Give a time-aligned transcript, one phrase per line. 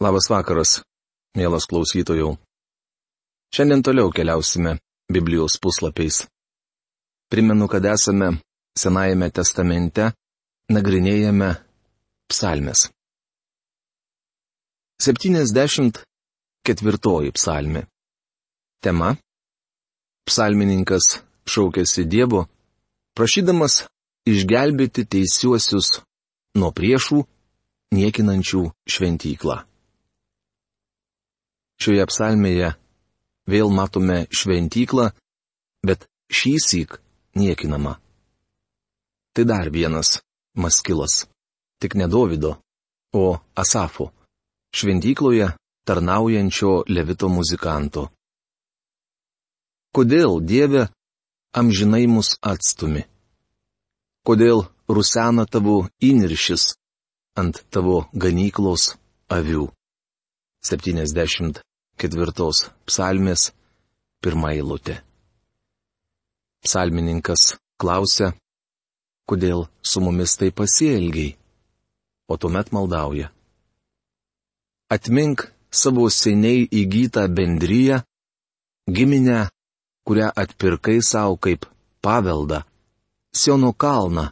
[0.00, 0.78] Labas vakaras,
[1.36, 2.30] mielas klausytojų.
[3.52, 4.78] Šiandien toliau keliausime
[5.12, 6.22] Biblijos puslapiais.
[7.28, 8.40] Primenu, kad esame
[8.80, 10.16] Senajame testamente,
[10.72, 11.50] nagrinėjame
[12.32, 12.88] psalmes.
[15.04, 16.00] 74
[17.36, 17.84] psalmė.
[18.80, 19.20] Tema.
[20.24, 22.46] Psalmininkas šaukėsi Dievo,
[23.12, 23.84] prašydamas
[24.24, 26.00] išgelbėti teisiuosius
[26.56, 27.26] nuo priešų,
[27.92, 29.69] niekinančių šventyklą.
[31.80, 32.74] Šioje psalmėje
[33.48, 35.10] vėl matome šventyklą,
[35.86, 36.98] bet šį syk
[37.40, 37.96] niekinama.
[39.32, 40.18] Tai dar vienas
[40.54, 41.24] maskilas.
[41.80, 42.58] Tik ne Dovido,
[43.16, 44.10] o Asafo.
[44.76, 45.48] Šventykloje
[45.88, 48.10] tarnaujančio levito muzikanto.
[49.96, 50.84] Kodėl Dieve
[51.56, 53.06] amžinai mus atstumi?
[54.22, 56.76] Kodėl rusena tavo įniršis
[57.40, 58.94] ant tavo ganyklos
[59.32, 59.66] avių?
[62.00, 63.50] 74 psalmės
[64.24, 64.94] pirmą eilutę.
[66.64, 68.30] Psalmininkas klausia,
[69.28, 71.34] kodėl su mumis tai pasielgiai,
[72.32, 73.28] o tuomet maldauja.
[74.96, 78.00] Atmink savo seniai įgytą bendryją,
[78.88, 79.48] giminę,
[80.08, 81.68] kurią atpirkai savo kaip
[82.00, 82.62] paveldą
[83.32, 84.24] Siono kalną,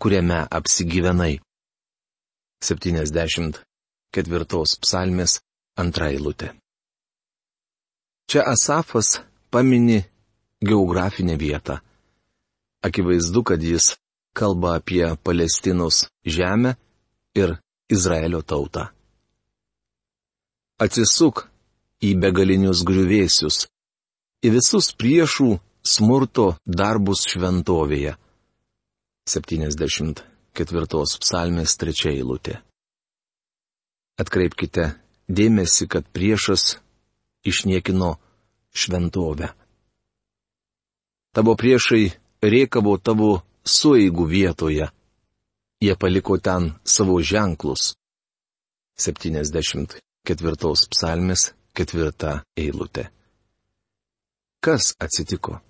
[0.00, 1.34] kuriame apsigyvenai.
[2.64, 5.40] 74 psalmės
[5.76, 6.54] antra eilutė.
[8.26, 10.02] Čia Asafas pamini
[10.62, 11.78] geografinę vietą.
[12.82, 13.96] Akivaizdu, kad jis
[14.32, 16.74] kalba apie Palestinos žemę
[17.34, 17.56] ir
[17.90, 18.88] Izraelio tautą.
[20.78, 21.46] Atsisuk
[22.02, 23.64] į begalinius griuvėsius,
[24.44, 28.16] į visus priešų smurto darbus šventovėje.
[29.26, 32.58] 74 psalmės 3 eilutė.
[34.20, 34.90] Atkreipkite
[35.28, 36.76] dėmesį, kad priešas
[37.46, 38.16] išniekino
[38.74, 39.48] šventovę.
[41.32, 42.04] Tavo priešai
[42.42, 43.30] riekavo tavo
[43.64, 44.88] sueigų vietoje.
[45.84, 47.94] Jie paliko ten savo ženklus.
[48.96, 53.10] 74 psalmės 4 eilutė.
[54.64, 55.60] Kas atsitiko?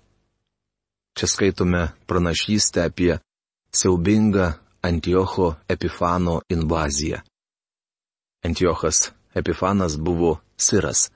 [1.17, 3.19] Čia skaitome pranašystę apie
[3.73, 7.19] siaubingą Antiocho Epifano invaziją.
[8.45, 11.11] Antiochas Epifanas buvo Siras,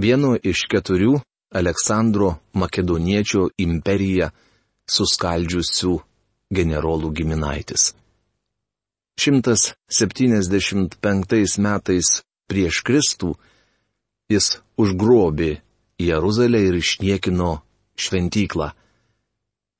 [0.00, 1.20] vienu iš keturių
[1.60, 4.30] Aleksandro Makedoniečio imperiją
[4.90, 6.00] suskaldžiusių
[6.54, 7.94] generolų giminaitis.
[9.20, 12.06] 175 metais
[12.48, 13.30] prieš Kristų
[14.32, 14.46] jis
[14.80, 15.50] užgrobė
[16.00, 17.50] Jeruzalę ir išniekino
[18.00, 18.68] šventyklą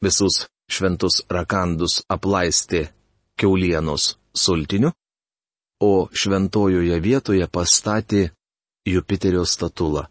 [0.04, 0.34] visus
[0.70, 2.88] šventus rakandus aplaistė
[3.40, 4.92] keulienos sultiniu,
[5.80, 8.30] o šventojoje vietoje pastatė
[8.86, 10.04] Jupiterio statulą.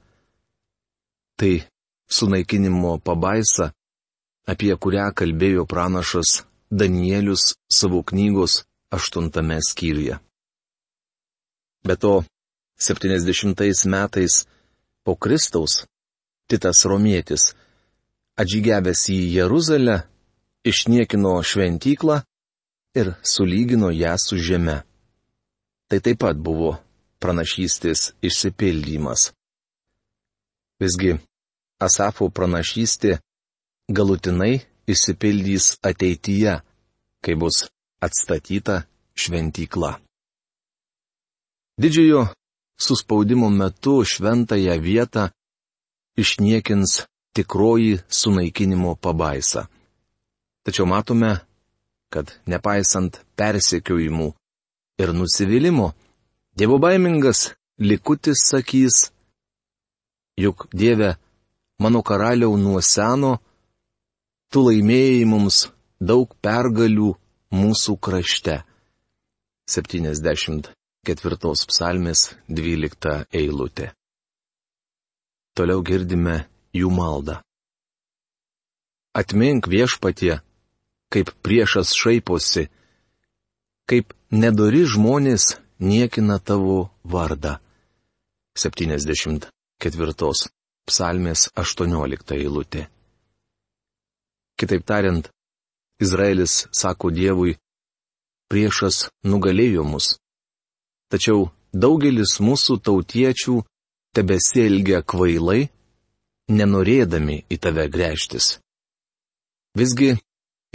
[1.35, 1.63] Tai
[2.09, 3.71] sunaikinimo pabaisa,
[4.51, 10.19] apie kurią kalbėjo pranašas Danielius savo knygos aštuntame skyriuje.
[11.85, 12.23] Be to,
[12.77, 14.45] 70 metais
[15.03, 15.85] po Kristaus
[16.49, 17.53] Titas Romietis
[18.39, 19.97] atžygiavęs į Jeruzalę,
[20.65, 22.21] išniekino šventyklą
[22.97, 24.77] ir sulygino ją su žeme.
[25.89, 26.77] Tai taip pat buvo
[27.21, 29.31] pranašystės išsipildymas.
[30.79, 31.17] Visgi,
[31.79, 33.19] Asafo pranašystė
[33.91, 34.59] galutinai
[34.89, 36.59] išsipildys ateityje,
[37.23, 37.67] kai bus
[38.03, 38.83] atstatyta
[39.15, 39.91] šventykla.
[41.79, 42.25] Didžiojo
[42.79, 45.29] suspaudimo metu šventąją vietą
[46.19, 47.03] išniekins
[47.35, 49.67] tikroji sunaikinimo pabaisa.
[50.63, 51.31] Tačiau matome,
[52.11, 54.27] kad nepaisant persekiojimų
[54.99, 55.87] ir nusivylimų,
[56.59, 58.95] Dievo baimingas likutis sakys,
[60.35, 61.15] juk Dieve,
[61.79, 63.37] mano karaliau nuo seno,
[64.51, 65.59] tu laimėjai mums
[66.09, 67.13] daug pergalių
[67.55, 68.57] mūsų krašte.
[69.71, 73.87] 74 psalmės 12 eilutė.
[75.55, 76.35] Toliau girdime
[76.75, 77.37] jų maldą.
[79.15, 80.41] Atmink viešpatie,
[81.07, 82.67] kaip priešas šaiposi,
[83.87, 84.11] kaip
[84.43, 87.57] nedori žmonės niekina tavo vardą.
[88.57, 89.49] 74
[90.89, 92.87] psalmės 18 eilutė.
[94.59, 95.29] Kitaip tariant,
[96.01, 97.55] Izraelis sako Dievui,
[98.51, 100.17] priešas nugalėjo mus.
[101.11, 103.55] Tačiau daugelis mūsų tautiečių
[104.15, 105.69] tebesielgia kvailai
[106.49, 108.57] nenorėdami į tave grėžtis.
[109.77, 110.17] Visgi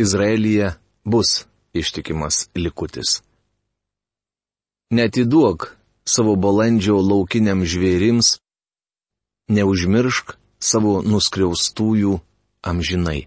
[0.01, 0.75] Izraelyje
[1.05, 3.21] bus ištikimas likutis.
[4.95, 5.65] Netiduok
[6.07, 8.37] savo balandžio laukiniam žvėrims,
[9.51, 12.13] neužmiršk savo nuskriaustųjų
[12.71, 13.25] amžinai.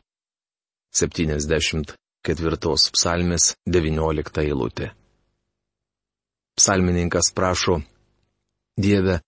[0.95, 4.93] 74 psalmės 19 eilutė.
[6.55, 7.81] Psalmininkas prašo,
[8.79, 9.19] Dieve,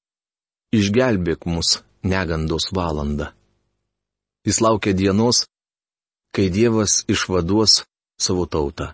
[0.72, 3.34] išgelbėk mus negandos valandą.
[4.48, 5.44] Jis laukia dienos,
[6.32, 7.82] kai Dievas išvaduos
[8.16, 8.94] savo tautą.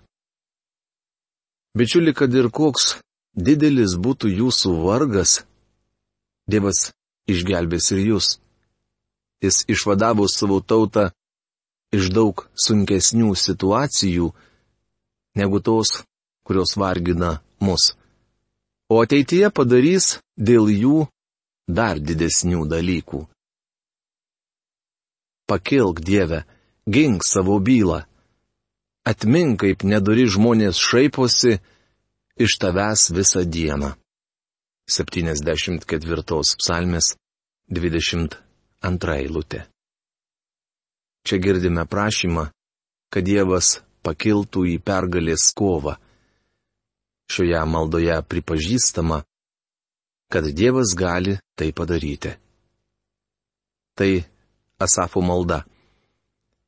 [1.78, 2.96] Bičiuli, kad ir koks
[3.36, 5.44] didelis būtų jūsų vargas,
[6.46, 6.92] Dievas
[7.26, 8.28] išgelbės ir jūs.
[9.42, 11.10] Jis išvadavo savo tautą
[11.96, 14.30] iš daug sunkesnių situacijų,
[15.36, 16.04] negu tos,
[16.46, 17.96] kurios vargina mus.
[18.90, 21.08] O ateityje padarys dėl jų
[21.68, 23.26] dar didesnių dalykų.
[25.50, 26.46] Pakilk Dieve,
[26.86, 28.04] gink savo bylą.
[29.06, 31.60] Atmink, kaip nedori žmonės šaiposi
[32.36, 33.94] iš tavęs visą dieną.
[34.88, 36.24] 74
[36.60, 37.16] psalmės
[37.72, 39.66] 22 eilutė.
[41.26, 42.52] Čia girdime prašymą,
[43.10, 45.96] kad Dievas pakiltų į pergalės kovą.
[47.32, 49.24] Šioje maldoje pripažįstama,
[50.30, 52.36] kad Dievas gali tai padaryti.
[53.98, 54.12] Tai
[54.78, 55.64] Asafo malda.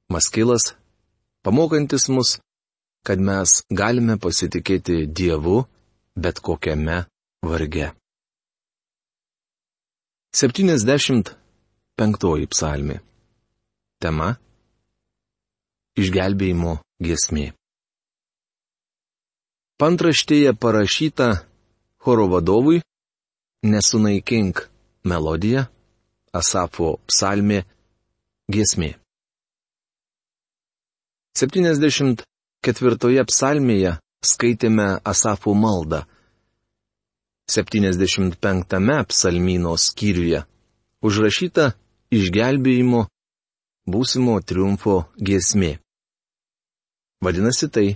[0.09, 0.73] Maskilas
[1.43, 2.39] pamokantis mus,
[3.07, 5.61] kad mes galime pasitikėti Dievu
[6.23, 6.97] bet kokiame
[7.49, 7.87] varge.
[10.35, 11.31] 75
[12.51, 12.97] psalmi.
[14.03, 14.29] Tema-
[16.01, 17.47] Išgelbėjimo giesmė.
[19.79, 21.29] Pantraštėje parašyta
[22.03, 22.81] choro vadovui
[23.63, 24.69] Nesunaikink
[25.09, 25.65] melodiją,
[26.33, 27.63] Asafo psalmė,
[28.53, 28.91] giesmė.
[32.65, 36.03] 74 psalmėje skaitėme Asafų maldą.
[37.47, 40.43] 75 psalmyno skyriuje
[41.01, 41.73] užrašyta
[42.11, 43.05] išgelbėjimo
[43.87, 45.77] būsimo triumfo giesmė.
[47.23, 47.87] Vadinasi tai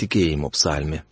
[0.00, 1.04] tikėjimo psalmė.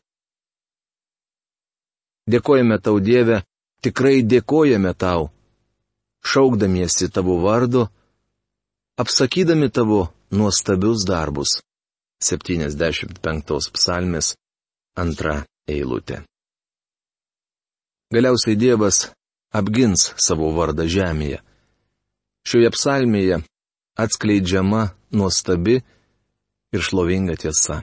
[2.26, 3.42] Dėkojame tau Dieve,
[3.84, 5.30] tikrai dėkojame tau,
[6.24, 7.86] šaukdamiesi tavo vardu,
[8.98, 11.60] apsakydami tavo nuostabius darbus.
[12.24, 14.34] 75 psalmės
[14.96, 16.22] antra eilutė.
[18.14, 19.08] Galiausiai Dievas
[19.52, 21.40] apgins savo vardą žemėje.
[22.48, 23.40] Šioje psalmėje
[24.00, 24.84] atskleidžiama
[25.16, 25.80] nuostabi
[26.74, 27.82] ir šlovinga tiesa.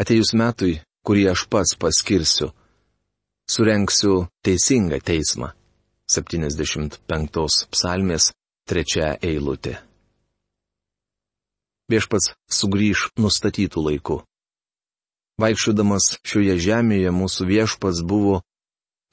[0.00, 2.50] Atejus metui, kurį aš pats paskirsiu,
[3.50, 5.52] surenksiu teisingą teismą.
[6.10, 8.32] 75 psalmės
[8.66, 9.78] trečia eilutė
[11.90, 14.20] viešpats sugrįž nustatytų laiku.
[15.40, 18.40] Vaikščiodamas šioje žemėje mūsų viešpats buvo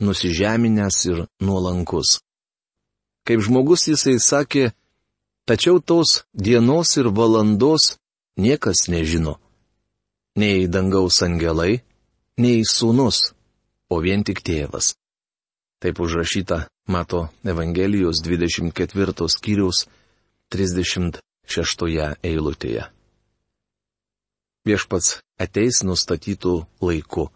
[0.04, 2.20] nusižeminęs ir nuolankus.
[3.28, 4.72] Kaip žmogus jisai sakė,
[5.48, 7.96] tačiau tos dienos ir valandos
[8.38, 9.38] niekas nežino.
[10.38, 11.82] Nei dangaus angelai,
[12.38, 13.34] nei sūnus,
[13.90, 14.94] o vien tik tėvas.
[15.82, 19.88] Taip užrašyta Mato Evangelijos 24 skyriaus
[20.54, 22.88] 30 šeštoje eilutėje.
[24.68, 26.54] Viešpats ateis nustatytų
[26.84, 27.30] laiku.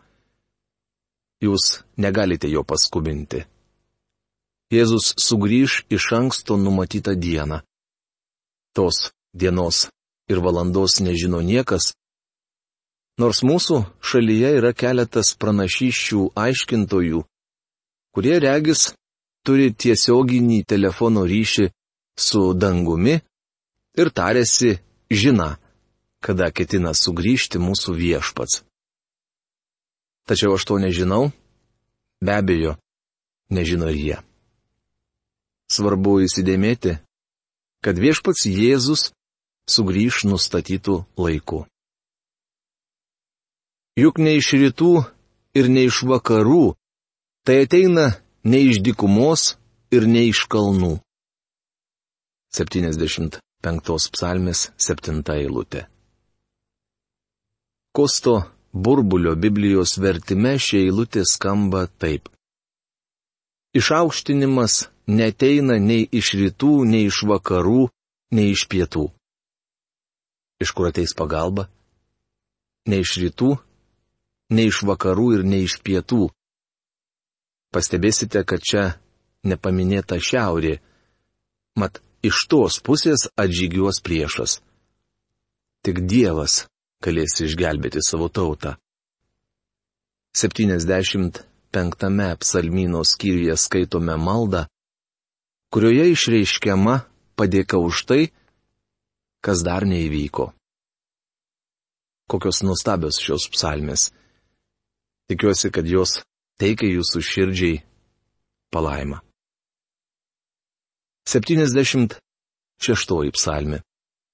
[1.42, 3.46] Jūs negalite jo paskubinti.
[4.72, 7.62] Jėzus sugrįž iš anksto numatytą dieną.
[8.76, 9.88] Tos dienos
[10.32, 11.92] ir valandos nežino niekas,
[13.20, 17.24] nors mūsų šalyje yra keletas pranašyščių aiškintojų,
[18.16, 18.92] kurie regis
[19.48, 21.68] turi tiesioginį telefono ryšį
[22.28, 23.20] su dangumi
[23.98, 24.80] ir tarėsi
[25.12, 25.58] žina,
[26.22, 28.62] kada ketina sugrįžti mūsų viešpats.
[30.30, 31.32] Tačiau aš to nežinau,
[32.22, 32.78] be abejo,
[33.50, 34.18] nežino ir jie.
[35.72, 37.00] Svarbu įsidėmėti,
[37.82, 39.10] kad viešpats Jėzus
[39.72, 41.66] sugrįž nustatytų laiku.
[43.98, 44.94] Juk ne iš rytų
[45.58, 46.76] ir ne iš vakarų,
[47.44, 49.56] tai ateina ne iš dikumos
[49.92, 51.00] ir ne iš kalnų.
[52.56, 55.86] 70 penktos psalmės septinta eilutė.
[57.92, 58.36] Kosto
[58.74, 62.30] burbulio Biblijos vertime šie eilutė skamba taip.
[63.76, 67.90] Išaukštinimas neteina nei iš rytų, nei iš vakarų,
[68.36, 69.10] nei iš pietų.
[70.62, 71.68] Iš kur ateis pagalba?
[72.88, 73.56] Ne iš rytų,
[74.56, 76.30] ne iš vakarų ir ne iš pietų.
[77.72, 78.84] Pastebėsite, kad čia
[79.48, 80.80] nepaminėta šiaurė.
[81.80, 84.60] Mat, iš tos pusės atžygiuos priešas.
[85.82, 86.66] Tik Dievas
[87.02, 88.76] galės išgelbėti savo tautą.
[90.38, 91.42] 75
[92.40, 94.68] psalmino skyriuje skaitome maldą,
[95.74, 97.02] kurioje išreiškiama
[97.36, 98.22] padėka už tai,
[99.42, 100.52] kas dar neįvyko.
[102.32, 104.12] Kokios nuostabios šios psalmės.
[105.28, 106.22] Tikiuosi, kad jos
[106.62, 107.82] teikia jūsų širdžiai
[108.72, 109.20] palaimą.
[111.32, 113.80] 76 psalmė.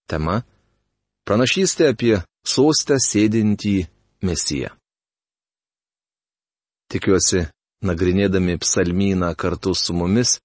[0.09, 0.41] Tema-
[1.27, 3.85] pranašystė apie sostę sėdintį
[4.25, 4.71] mesiją.
[6.89, 7.45] Tikiuosi,
[7.83, 10.39] nagrinėdami psalmyną kartu su mumis,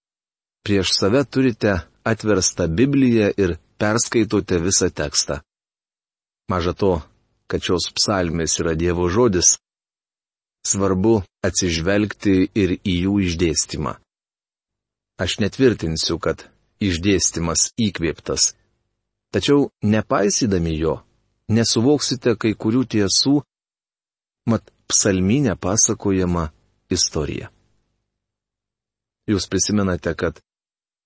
[0.66, 1.73] prieš save turite
[2.04, 5.40] atverstą Bibliją ir perskaitote visą tekstą.
[6.50, 7.02] Maža to,
[7.49, 9.56] kad šios psalmės yra Dievo žodis,
[10.66, 13.97] svarbu atsižvelgti ir į jų išdėstymą.
[15.23, 16.47] Aš netvirtinsiu, kad
[16.83, 18.52] išdėstymas įkvėptas.
[19.33, 20.97] Tačiau nepaisydami jo,
[21.49, 23.37] nesuvoksite kai kurių tiesų,
[24.50, 26.49] mat psalminė pasakojama
[26.91, 27.52] istorija.
[29.31, 30.43] Jūs prisimenate, kad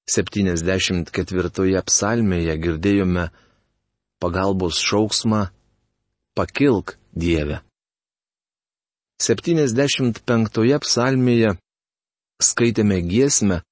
[0.09, 3.29] 74 psalmėje girdėjome
[4.23, 5.49] pagalbos šauksmą
[6.37, 7.61] Pakilk Dieve.
[9.21, 11.55] 75 psalmėje
[12.43, 13.63] skaitėme giesmę,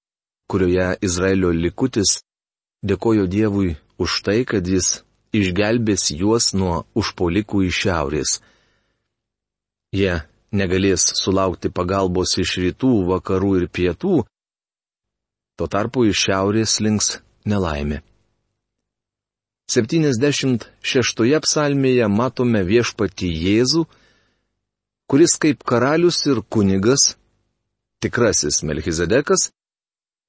[0.50, 2.20] kurioje Izraelio likutis
[2.84, 5.02] dėkojo Dievui už tai, kad jis
[5.34, 8.38] išgelbės juos nuo užpolikų iš šiaurės.
[9.94, 10.22] Jie
[10.54, 14.16] negalės sulaukti pagalbos iš rytų, vakarų ir pietų,
[15.58, 18.02] tuo tarpu iš šiaurės links nelaimė.
[19.70, 23.86] 76 psalmėje matome viešpati Jėzų,
[25.08, 27.14] kuris kaip karalius ir kunigas,
[28.04, 29.48] tikrasis Melchizedekas,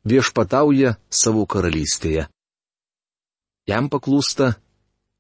[0.06, 2.28] viešpatauja savo karalystėje.
[3.66, 4.54] Jam paklūsta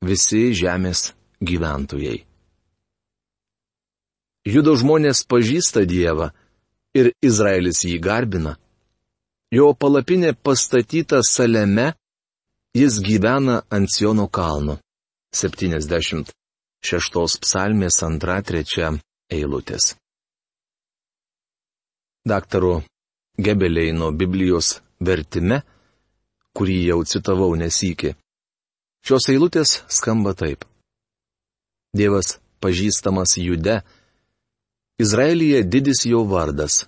[0.05, 1.11] visi žemės
[1.41, 2.19] gyventojai.
[4.45, 6.29] Judo žmonės pažįsta Dievą
[6.93, 8.53] ir Izraelis jį garbina.
[9.49, 11.93] Jo palapinė pastatyta Saleme,
[12.77, 14.77] jis gyvena ant Siono kalno.
[15.33, 16.31] 76
[17.43, 18.99] psalmės 2-3
[19.33, 19.95] eilutės.
[22.25, 22.83] Daktaro
[23.37, 25.61] Gebeleino Biblijos vertime,
[26.55, 28.13] kurį jau citavau nesikį.
[29.05, 30.63] Šios eilutės skamba taip.
[31.95, 33.81] Dievas pažįstamas jude,
[34.99, 36.85] Izraelyje didis jo vardas.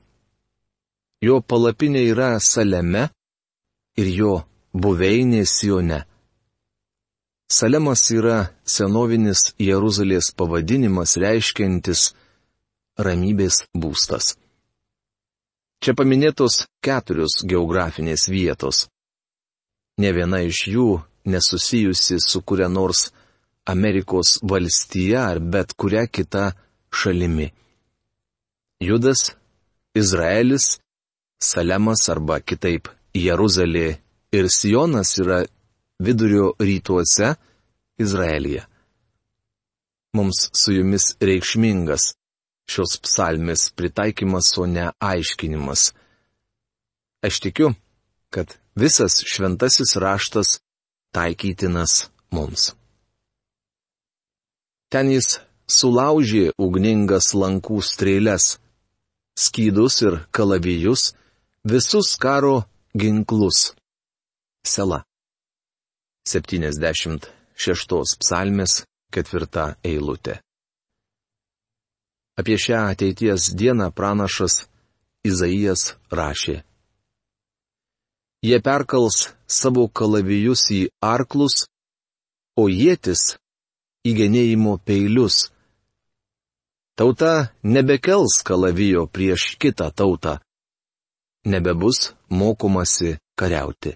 [1.21, 3.09] Jo palapinė yra Saleme
[3.99, 4.33] ir jo
[4.71, 6.05] buveinė Sione.
[7.51, 12.13] Salemas yra senovinis Jeruzalės pavadinimas reiškiantis
[12.97, 14.35] ramybės būstas.
[15.83, 18.87] Čia paminėtos keturios geografinės vietos.
[20.01, 20.87] Ne viena iš jų
[21.29, 23.11] nesusijusi su kuria nors
[23.67, 26.51] Amerikos valstija ar bet kuria kita
[26.93, 27.51] šalimi.
[28.79, 29.33] Judas,
[29.97, 30.77] Izraelis,
[31.41, 33.97] Salemas arba kitaip Jeruzalė
[34.33, 35.43] ir Sionas yra
[36.01, 37.35] vidurio rytuose
[38.01, 38.63] Izraelyje.
[40.17, 42.13] Mums su jumis reikšmingas
[42.67, 45.91] šios psalmės pritaikymas, o ne aiškinimas.
[47.25, 47.73] Aš tikiu,
[48.29, 50.59] kad visas šventasis raštas
[51.15, 52.73] taikytinas mums.
[54.91, 58.55] Ten jis sulaužė ugningas lankų strėlės
[59.37, 61.13] skydus ir kalavijus,
[61.63, 62.63] visus karo
[62.95, 63.73] ginklus.
[64.63, 65.03] Sela.
[66.27, 68.83] 76 psalmės
[69.13, 70.41] ketvirta eilutė.
[72.37, 74.67] Apie šią ateities dieną pranašas
[75.25, 76.61] Izaijas rašė.
[78.45, 81.65] Jie perkals savo kalavijus į arklus,
[82.61, 83.35] o jėtis
[84.07, 85.47] į genėjimo peilius
[86.97, 90.39] Tauta nebekels kalavijo prieš kitą tautą.
[91.45, 93.91] Nebebus mokomasi kariauti.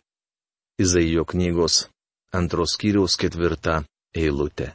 [0.77, 1.87] Izaijo knygos
[2.29, 3.79] antros kiriaus ketvirta
[4.13, 4.67] eilutė.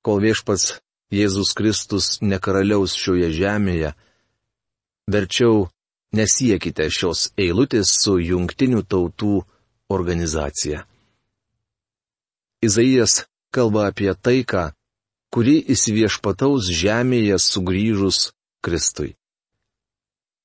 [0.00, 0.78] Kol viešpats
[1.14, 3.92] Jėzus Kristus nekaraliaus šioje žemėje,
[5.06, 5.68] verčiau
[6.16, 9.44] nesiekite šios eilutės su jungtinių tautų
[9.92, 10.82] organizacija.
[12.66, 13.22] Izaijas
[13.54, 14.72] kalba apie taiką,
[15.30, 18.32] kuri įsiviešpataus žemėje sugrįžus
[18.64, 19.14] Kristui.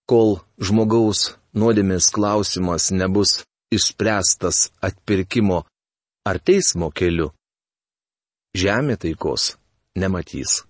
[0.06, 3.40] Kol žmogaus nuodėmės klausimas nebus
[3.74, 5.64] išspręstas atpirkimo
[6.28, 7.32] ar teismo keliu,
[8.54, 9.56] žemė taikos
[9.96, 10.62] nematys.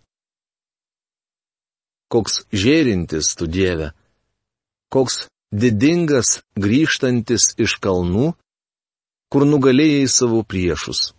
[2.12, 3.92] Koks žėrintis tu Dieve,
[4.92, 8.34] koks didingas grįžtantis iš kalnų,
[9.32, 11.12] kur nugalėjai savo priešus.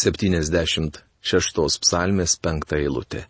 [0.00, 3.26] 70 šeštos psalmės penktą eilutę.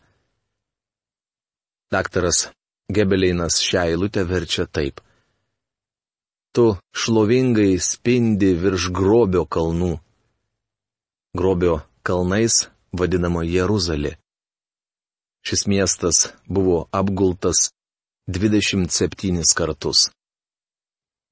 [1.91, 2.51] Daktaras
[2.91, 5.01] Gebeleinas šią eilutę verčia taip.
[6.55, 9.93] Tu šlovingai spindi virš grobio kalnų.
[11.39, 14.17] Grobio kalnais vadinama Jeruzalė.
[15.47, 17.71] Šis miestas buvo apgultas
[18.29, 20.11] 27 kartus.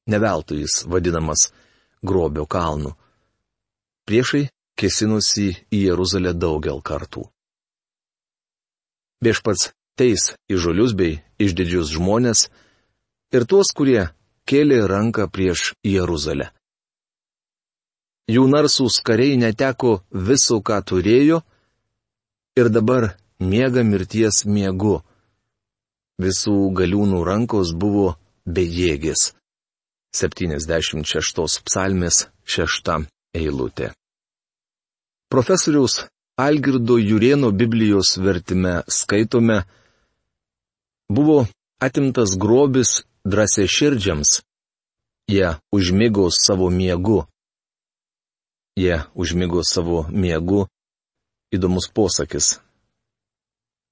[0.09, 1.51] Neveltui jis vadinamas
[2.03, 2.95] grobio kalnu.
[4.09, 4.49] Priešai
[4.81, 7.27] kėsinusi į Jeruzalę daugel kartų.
[9.21, 12.47] Viešpats teis įžolius bei išdidžius žmonės
[13.35, 14.09] ir tuos, kurie
[14.49, 16.53] kėlė ranką prieš Jeruzalę.
[18.29, 21.41] Jų narsūs kariai neteko viso, ką turėjo,
[22.61, 24.99] ir dabar miega mirties miegu.
[26.21, 29.33] Visų galiūnų rankos buvo bejėgės.
[30.19, 33.07] 76 psalmės 6
[33.39, 33.93] eilutė.
[35.29, 36.07] Profesoriaus
[36.39, 39.63] Algirdo Jurieno Biblijos vertime skaitome,
[41.09, 41.47] buvo
[41.81, 44.41] atimtas grobis drąsia širdžiams.
[45.29, 47.25] Jie užmygo savo miegu.
[48.79, 50.67] Jie užmygo savo miegu.
[51.55, 52.59] Įdomus posakis.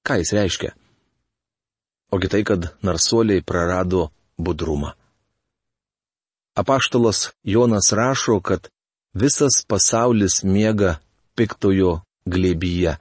[0.05, 0.71] Ką jis reiškia?
[2.13, 4.93] Ogi tai, kad narsuoliai prarado budrumą.
[6.55, 8.69] Apaštalas Jonas rašo, kad
[9.13, 10.95] visas pasaulis miega
[11.35, 12.95] piktojo glėbyje.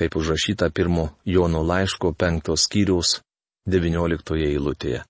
[0.00, 3.20] Taip užrašyta pirmo Jono laiško penktos skyriaus
[3.68, 5.04] devynioliktoje eilutėje.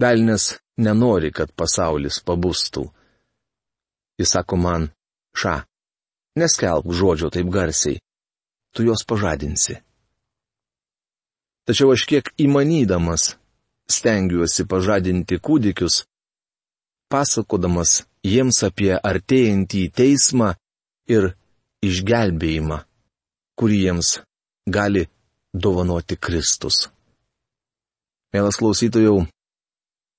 [0.00, 2.88] Velnes nenori, kad pasaulis pabustų.
[4.18, 4.88] Jis sako man,
[5.36, 5.62] ša,
[6.40, 8.00] neskelb žodžio taip garsiai,
[8.72, 9.76] tu juos pažadinsi.
[11.66, 13.34] Tačiau aš kiek įmanydamas
[13.90, 16.04] stengiuosi pažadinti kūdikius,
[17.10, 20.52] pasakodamas jiems apie artėjantį teismą
[21.10, 21.32] ir
[21.86, 22.78] išgelbėjimą,
[23.58, 24.12] kurį jiems
[24.66, 25.06] gali
[25.54, 26.86] dovanoti Kristus.
[28.34, 29.24] Mielas klausytojau,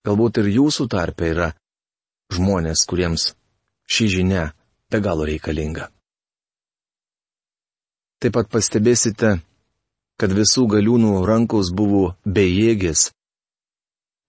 [0.08, 1.52] galbūt ir jūsų tarpe yra
[2.34, 3.32] žmonės, kuriems
[3.88, 4.52] ši žinia
[4.92, 5.90] be galo reikalinga.
[8.18, 9.38] Taip pat pastebėsite,
[10.18, 13.12] kad visų galiūnų rankos buvo bejėgės.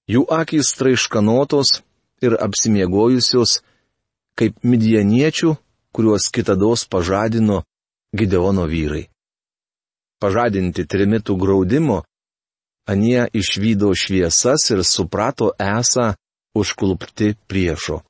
[0.08, 1.80] Jų akys traiškanotos
[2.24, 3.62] ir apsimiegojusios,
[4.38, 5.54] kaip midieniečių,
[5.92, 7.62] kuriuos kitados pažadino
[8.16, 9.08] Gideono vyrai.
[10.20, 12.02] Pažadinti trimitų graudimo,
[12.88, 16.14] anie išvydo šviesas ir suprato esą
[16.56, 18.00] užklupti priešo.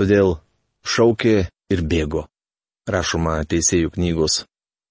[0.00, 0.38] Todėl
[0.80, 1.34] šaukė
[1.68, 2.22] ir bėgo.
[2.88, 4.38] Rašoma Teisėjų knygos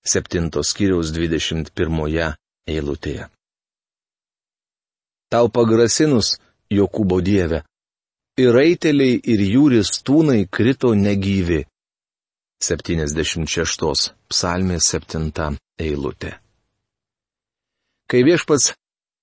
[0.06, 2.36] 7 skyriaus 21
[2.69, 3.26] eilutėje.
[5.34, 6.38] Tau pagrasinus,
[6.69, 7.63] Jokūbo dieve,
[8.38, 11.63] ir raiteliai ir jų ristūnai krito negyvi.
[12.62, 15.58] 76 psalmė 7
[15.89, 16.38] eilutė.
[18.06, 18.76] Kai viešpats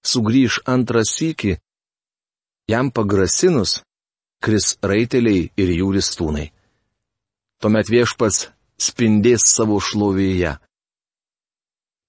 [0.03, 1.61] sugrįž antrą sykį,
[2.75, 3.85] jam pagrasinus,
[4.47, 6.51] kris raiteliai ir jų ristūnai.
[7.59, 8.47] Tuomet viešpats
[8.79, 10.53] spindės savo šlovėje.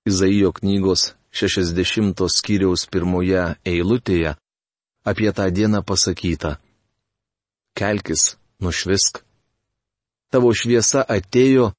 [0.08, 4.36] Izaijo knygos 60 skyriaus pirmoje eilutėje
[5.08, 6.58] apie tą dieną pasakyta.
[7.78, 9.22] Kelkis, nušvisk,
[10.34, 11.72] tavo šviesa atėjo,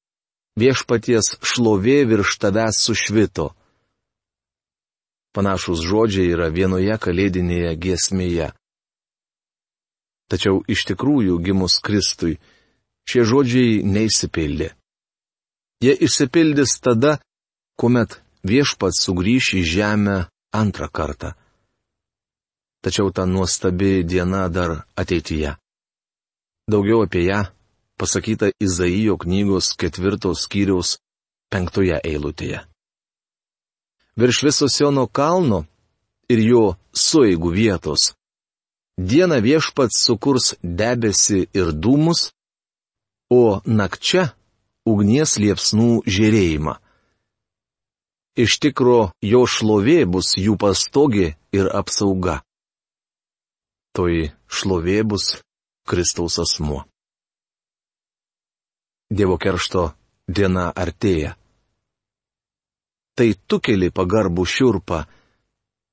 [0.59, 3.49] viešpaties šlovė virš tavęs sušvito.
[5.35, 8.49] Panašus žodžiai yra vienoje kalėdinėje giesmėje.
[10.29, 12.37] Tačiau iš tikrųjų gimus Kristui
[13.09, 14.71] šie žodžiai neįsipildė.
[15.81, 17.17] Jie išsipildys tada,
[17.79, 20.17] kuomet viešpats sugrįš į žemę
[20.53, 21.33] antrą kartą.
[22.83, 25.55] Tačiau ta nuostabi diena dar ateityje.
[26.69, 27.41] Daugiau apie ją
[27.99, 30.99] pasakyta Izaijo knygos ketvirtos skyriaus
[31.51, 32.61] penktoje eilutėje.
[34.19, 35.65] Virš viso Siono kalno
[36.29, 36.63] ir jo
[36.93, 38.13] sueigų vietos.
[38.99, 42.33] Diena viešpats sukurs debesi ir dūmus,
[43.31, 44.25] o nakčia
[44.83, 46.73] ugnies liepsnų žėrėjimą.
[48.43, 52.41] Iš tikro jo šlovė bus jų pastogė ir apsauga.
[53.95, 55.31] Toji šlovė bus
[55.87, 56.83] Kristaus asmuo.
[59.09, 59.93] Dievo keršto
[60.27, 61.37] diena artėja.
[63.15, 65.05] Tai tu keli pagarbų šiurpą.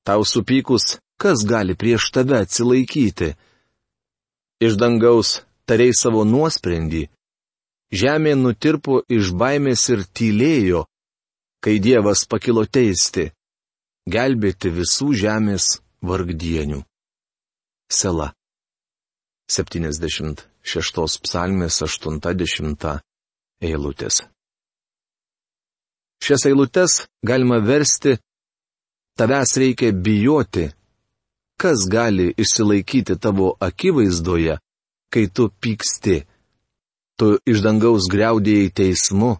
[0.06, 3.34] Tau supykus, kas gali prieš tave atsilaikyti?
[4.66, 7.06] Iš dangaus tariai savo nuosprendį.
[7.92, 10.86] Žemė nutirpo iš baimės ir tylėjo,
[11.62, 13.28] kai Dievas pakilo teisti,
[14.10, 16.82] gelbėti visų žemės vargdienių.
[17.90, 18.32] Sela.
[19.46, 22.88] 76 psalmės 80
[23.62, 24.24] eilutės.
[26.22, 28.16] Šias eilutes galima versti
[29.18, 30.66] tavęs reikia bijoti.
[31.56, 34.58] Kas gali išsilaikyti tavo akivaizdoje,
[35.12, 36.16] kai tu pyksti?
[37.16, 39.32] Tu iš dangaus greudėjai teismu.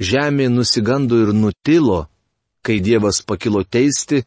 [0.00, 2.06] Žemė nusigando ir nutilo,
[2.64, 4.22] kai Dievas pakilo teisti,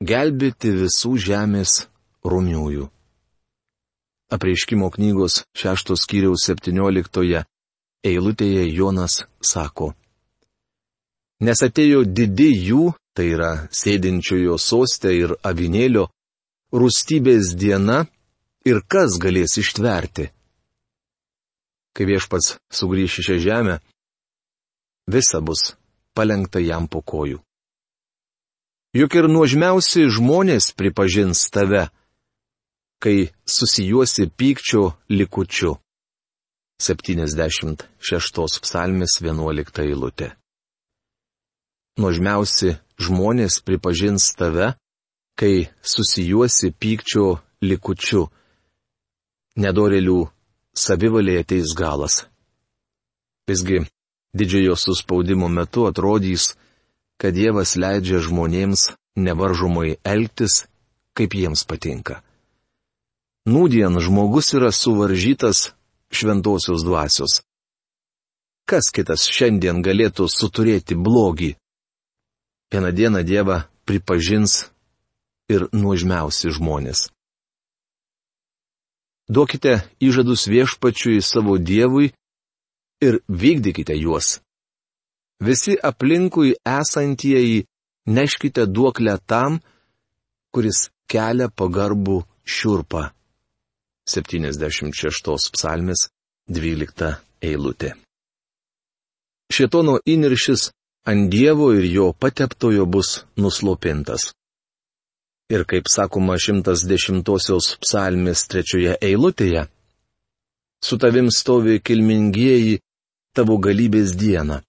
[0.00, 1.86] gelbėti visų žemės
[2.22, 2.86] rumiųjų.
[4.30, 7.42] Apreiškimo knygos šeštos kiriaus septynioliktoje
[8.06, 9.90] eilutėje Jonas sako.
[11.42, 16.06] Nes atėjo didi jų, tai yra sėdinčiojo sostė ir avinėlio,
[16.72, 18.04] rūstybės diena
[18.66, 20.30] ir kas galės ištverti.
[21.90, 23.76] Kai viešpats sugrįš į šią žemę,
[25.10, 25.74] visa bus
[26.14, 27.40] palengta jam po kojų.
[28.94, 31.88] Juk ir nuožmiausi žmonės pripažins tave,
[32.98, 35.76] kai susijuosi pykčio likučiu.
[36.80, 40.32] 76 psalmis 11 eilutė.
[42.00, 44.72] Nuožmiausi žmonės pripažins tave,
[45.40, 48.26] kai susijuosi pykčio likučiu.
[49.56, 50.18] Nedorelių
[50.76, 52.24] savivalė ateis galas.
[53.48, 53.80] Visgi,
[54.36, 56.52] didžiojo suspaudimo metu atrodys,
[57.20, 60.66] kad Dievas leidžia žmonėms nevaržomai elgtis,
[61.16, 62.20] kaip jiems patinka.
[63.48, 65.70] Nūdien žmogus yra suvaržytas
[66.12, 67.40] šventosios dvasios.
[68.68, 71.54] Kas kitas šiandien galėtų suturėti blogį?
[72.70, 73.56] Vieną dieną Dievą
[73.88, 74.68] pripažins
[75.50, 77.08] ir nuožmiausi žmonės.
[79.30, 82.10] Duokite įžadus viešpačiui savo Dievui
[83.06, 84.40] ir vykdykite juos.
[85.40, 87.64] Visi aplinkui esantieji
[88.06, 89.60] neškite duoklę tam,
[90.52, 93.06] kuris kelia pagarbų šiurpą.
[94.10, 96.08] 76 psalmis
[96.50, 97.14] 12
[97.46, 97.94] eilutė.
[99.50, 100.70] Šitono įniršis
[101.10, 104.32] ant Dievo ir jo pateptojo bus nuslopintas.
[105.50, 107.24] Ir kaip sakoma 110
[107.82, 109.66] psalmis 3 eilutėje,
[110.84, 112.78] su tavim stovi kilmingieji
[113.34, 114.62] tavo galybės diena.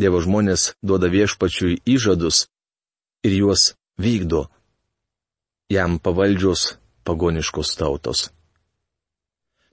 [0.00, 2.46] Dievo žmonės duoda viešpačiui įžadus
[3.28, 4.48] ir juos vykdo.
[5.68, 8.30] Jam pavaldžios pagoniškos tautos.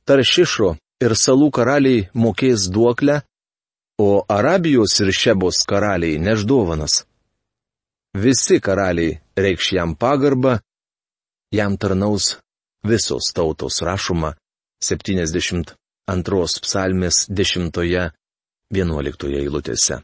[0.05, 3.21] Taršišo ir salų karaliai mokės duoklę,
[3.99, 7.03] o Arabijos ir Šebos karaliai neš dovanas.
[8.13, 10.60] Visi karaliai reikš jam pagarbą,
[11.54, 12.39] jam tarnaus
[12.84, 14.34] visos tautos rašoma
[14.82, 15.76] 72
[16.65, 18.13] psalmės 10-11
[19.41, 20.02] eilutėse.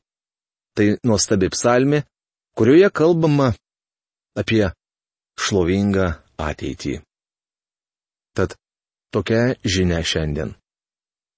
[0.75, 2.03] Tai nuostabi psalmė,
[2.53, 3.53] kurioje kalbama
[4.37, 4.69] apie
[5.39, 6.99] šlovingą ateitį.
[8.35, 8.57] Tad
[9.09, 10.53] tokia žinia šiandien.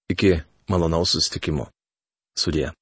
[0.09, 1.69] Iki malonaus sustikimo.
[2.37, 2.77] Sudė.